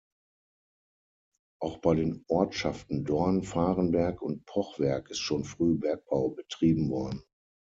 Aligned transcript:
Auch 1.61 1.77
bei 1.77 1.93
den 1.93 2.25
Ortschaften 2.27 3.05
Dorn, 3.05 3.43
Fahrenberg 3.43 4.23
und 4.23 4.43
Pochwerk 4.47 5.11
ist 5.11 5.19
schon 5.19 5.43
früh 5.43 5.75
Bergbau 5.75 6.29
betrieben 6.31 6.89
worden. 6.89 7.23